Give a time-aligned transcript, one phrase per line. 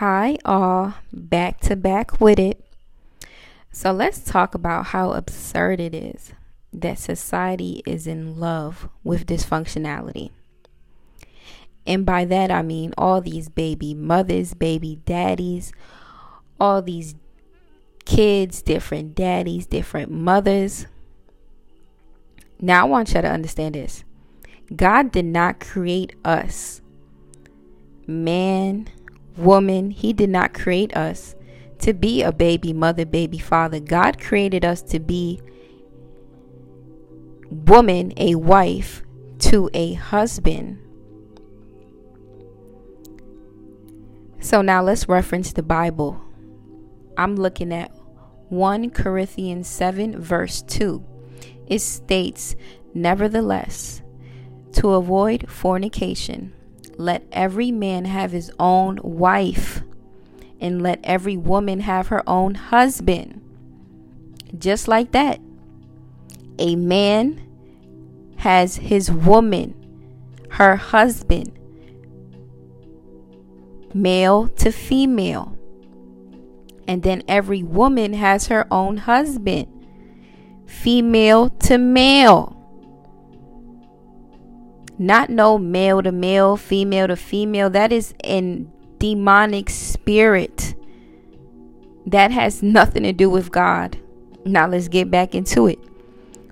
[0.00, 2.62] Hi, all, back to back with it.
[3.72, 6.34] So, let's talk about how absurd it is
[6.70, 10.32] that society is in love with dysfunctionality.
[11.86, 15.72] And by that, I mean all these baby mothers, baby daddies,
[16.60, 17.14] all these
[18.04, 20.84] kids, different daddies, different mothers.
[22.60, 24.04] Now, I want you to understand this
[24.76, 26.82] God did not create us,
[28.06, 28.90] man,
[29.36, 31.34] woman, He did not create us
[31.80, 33.80] to be a baby mother, baby father.
[33.80, 35.40] God created us to be
[37.50, 39.02] woman, a wife
[39.38, 40.78] to a husband.
[44.40, 46.20] So now let's reference the Bible.
[47.18, 47.90] I'm looking at
[48.48, 51.04] 1 Corinthians 7, verse 2.
[51.66, 52.54] It states,
[52.94, 54.02] Nevertheless,
[54.72, 56.52] to avoid fornication,
[56.96, 59.82] let every man have his own wife,
[60.60, 63.42] and let every woman have her own husband.
[64.58, 65.40] Just like that.
[66.58, 67.46] A man
[68.36, 69.74] has his woman,
[70.50, 71.52] her husband,
[73.92, 75.56] male to female.
[76.88, 79.66] And then every woman has her own husband,
[80.66, 82.55] female to male.
[84.98, 87.68] Not no male to male, female to female.
[87.70, 90.74] That is in demonic spirit.
[92.06, 93.98] That has nothing to do with God.
[94.44, 95.78] Now let's get back into it.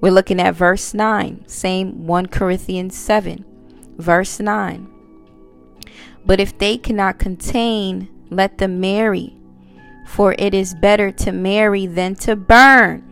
[0.00, 3.44] We're looking at verse 9, same 1 Corinthians 7,
[3.98, 4.88] verse 9.
[6.24, 9.36] But if they cannot contain, let them marry,
[10.06, 13.04] for it is better to marry than to burn.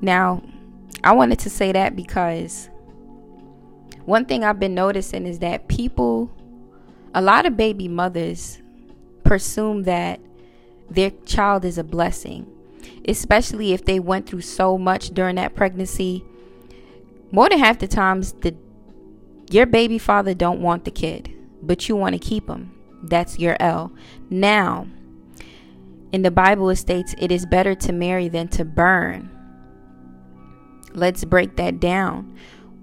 [0.00, 0.42] Now,
[1.04, 2.70] I wanted to say that because
[4.04, 6.30] one thing I've been noticing is that people,
[7.14, 8.60] a lot of baby mothers,
[9.24, 10.20] presume that
[10.90, 12.46] their child is a blessing
[13.08, 16.24] especially if they went through so much during that pregnancy.
[17.30, 18.54] More than half the times the
[19.50, 21.30] your baby father don't want the kid
[21.62, 22.72] but you want to keep him.
[23.02, 23.92] That's your l.
[24.30, 24.86] Now
[26.12, 29.30] in the bible it states it is better to marry than to burn.
[30.94, 32.36] Let's break that down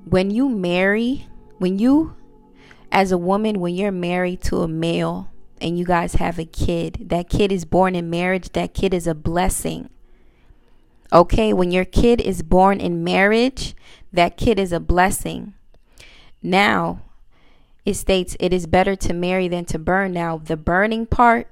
[0.10, 1.28] when you marry
[1.58, 2.16] when you
[2.92, 5.30] as a woman when you're married to a male
[5.62, 9.08] and you guys have a kid that kid is born in marriage that kid is
[9.08, 9.90] a blessing
[11.12, 13.76] Okay, when your kid is born in marriage,
[14.14, 15.56] that kid is a blessing.
[16.44, 17.02] Now,
[17.84, 20.14] it states it is better to marry than to burn.
[20.14, 21.48] Now, the burning part,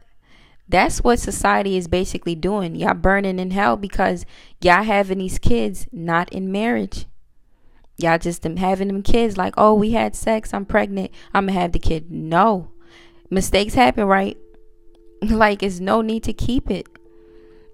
[0.69, 2.75] that's what society is basically doing.
[2.75, 4.27] Y'all burning in hell because
[4.61, 7.07] y'all having these kids not in marriage.
[7.97, 11.59] Y'all just them having them kids like, oh, we had sex, I'm pregnant, I'm gonna
[11.59, 12.11] have the kid.
[12.11, 12.69] No.
[13.29, 14.37] Mistakes happen, right?
[15.21, 16.87] like, it's no need to keep it.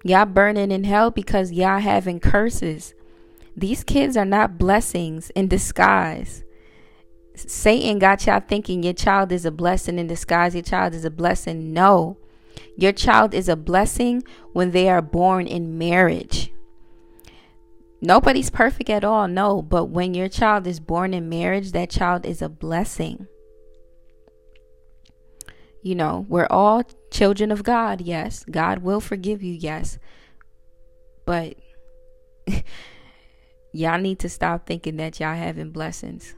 [0.02, 2.94] Y'all burning in hell because y'all having curses.
[3.56, 6.42] These kids are not blessings in disguise.
[7.36, 10.54] Satan got y'all thinking your child is a blessing in disguise.
[10.54, 11.72] Your child is a blessing.
[11.72, 12.16] No.
[12.76, 16.52] Your child is a blessing when they are born in marriage.
[18.04, 19.62] Nobody's perfect at all, no.
[19.62, 23.26] But when your child is born in marriage, that child is a blessing.
[25.82, 28.44] You know, we're all children of God, yes.
[28.50, 29.98] God will forgive you, yes.
[31.24, 31.54] But
[33.72, 36.34] y'all need to stop thinking that y'all having blessings.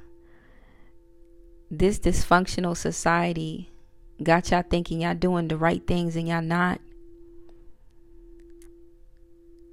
[1.69, 3.73] This dysfunctional society
[4.23, 6.81] got y'all thinking y'all doing the right things and y'all not.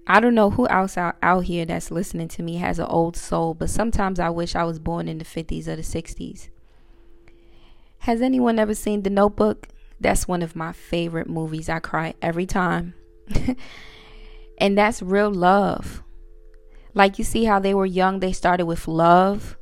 [0.06, 3.16] I don't know who else out, out here that's listening to me has an old
[3.16, 6.50] soul, but sometimes I wish I was born in the 50s or the 60s.
[8.00, 9.70] Has anyone ever seen The Notebook?
[10.02, 11.70] That's one of my favorite movies.
[11.70, 12.96] I cry every time.
[14.58, 16.04] and that's real love.
[16.94, 19.58] Like you see how they were young, they started with love.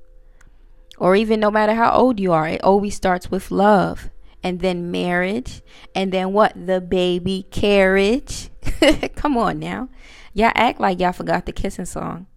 [0.97, 4.09] Or even no matter how old you are, it always starts with love.
[4.43, 5.61] And then marriage.
[5.93, 6.53] And then what?
[6.67, 8.50] The baby carriage.
[9.15, 9.89] Come on now.
[10.33, 12.27] Y'all act like y'all forgot the kissing song.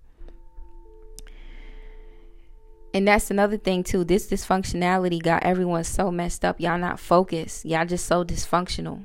[2.92, 4.04] And that's another thing too.
[4.04, 6.60] This dysfunctionality got everyone so messed up.
[6.60, 7.64] Y'all not focused.
[7.64, 9.04] Y'all just so dysfunctional.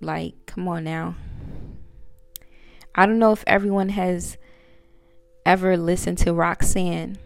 [0.00, 1.16] Like, come on now.
[2.94, 4.38] I don't know if everyone has
[5.44, 7.18] ever listened to Roxanne.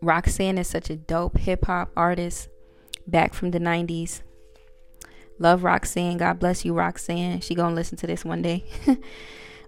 [0.00, 2.48] Roxanne is such a dope hip hop artist
[3.06, 4.22] back from the 90s.
[5.38, 6.16] Love Roxanne.
[6.16, 7.40] God bless you, Roxanne.
[7.40, 8.64] She to listen to this one day.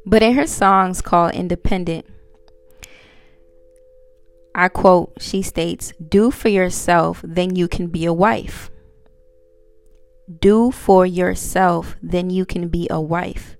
[0.06, 2.06] but in her songs called Independent,
[4.54, 8.70] I quote, she states, Do for yourself, then you can be a wife.
[10.40, 13.56] Do for yourself, then you can be a wife.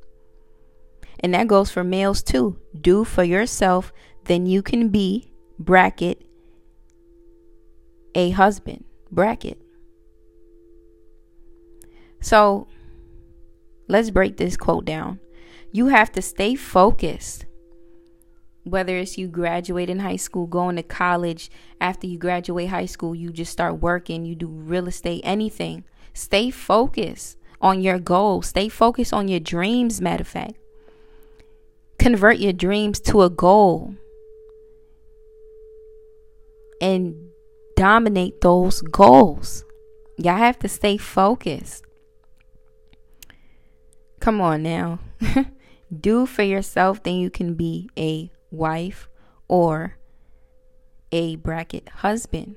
[1.21, 2.59] And that goes for males too.
[2.79, 3.93] Do for yourself,
[4.25, 6.23] then you can be, bracket,
[8.15, 9.61] a husband, bracket.
[12.21, 12.67] So
[13.89, 15.21] let's break this quote down.
[15.73, 17.45] You have to stay focused.
[18.65, 21.51] Whether it's you graduate in high school, going to college,
[21.81, 25.85] after you graduate high school, you just start working, you do real estate, anything.
[26.13, 28.49] Stay focused on your goals.
[28.49, 30.55] Stay focused on your dreams, matter of fact.
[31.99, 33.95] Convert your dreams to a goal
[36.81, 37.15] and
[37.77, 39.65] dominate those goals.
[40.17, 41.85] Y'all have to stay focused.
[44.29, 44.99] Come on now.
[46.01, 49.09] Do for yourself, then you can be a wife
[49.49, 49.97] or
[51.11, 52.57] a bracket husband.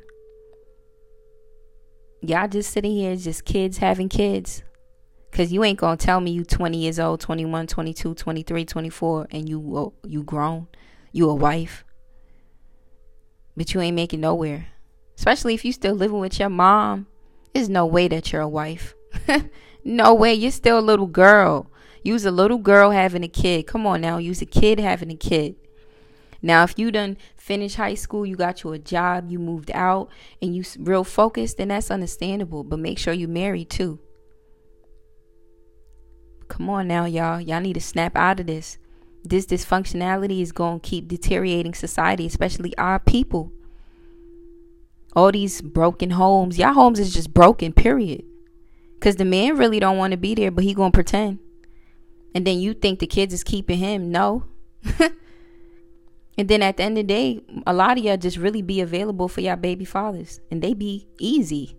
[2.20, 4.64] Y'all just sitting here, just kids having kids.
[5.32, 9.48] Cause you ain't gonna tell me you 20 years old, 21, 22, 23, 24, and
[9.48, 10.68] you you grown,
[11.14, 11.86] you a wife,
[13.56, 14.68] but you ain't making nowhere.
[15.18, 17.08] Especially if you still living with your mom,
[17.54, 18.94] there's no way that you're a wife.
[19.84, 21.68] no way, you're still a little girl.
[22.04, 23.68] You's a little girl having a kid.
[23.68, 25.56] Come on now, you's a kid having a kid.
[26.42, 30.10] Now, if you done finished high school, you got you a job, you moved out,
[30.42, 32.64] and you real focused, then that's understandable.
[32.64, 34.00] But make sure you married too.
[36.48, 37.40] Come on now, y'all.
[37.40, 38.78] Y'all need to snap out of this.
[39.24, 43.52] This dysfunctionality is going to keep deteriorating society, especially our people.
[45.16, 46.58] All these broken homes.
[46.58, 48.24] Y'all homes is just broken, period.
[49.02, 51.40] Because the man really don't want to be there, but he to pretend.
[52.36, 54.12] And then you think the kids is keeping him.
[54.12, 54.44] No.
[56.38, 58.80] and then at the end of the day, a lot of y'all just really be
[58.80, 60.40] available for y'all baby fathers.
[60.52, 61.76] And they be easy.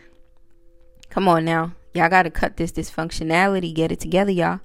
[1.10, 1.74] Come on now.
[1.92, 3.74] Y'all got to cut this dysfunctionality.
[3.74, 4.60] Get it together, y'all.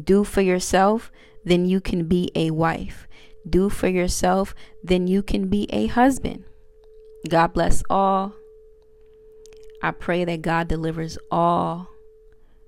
[0.00, 1.10] Do for yourself,
[1.44, 3.08] then you can be a wife.
[3.50, 6.44] Do for yourself, then you can be a husband.
[7.28, 8.34] God bless all.
[9.82, 11.88] I pray that God delivers all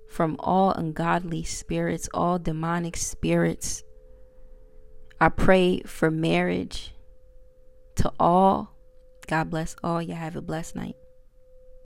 [0.09, 3.85] from all ungodly spirits, all demonic spirits.
[5.21, 6.95] I pray for marriage
[7.97, 8.75] to all.
[9.27, 10.01] God bless all.
[10.01, 10.97] You have a blessed night.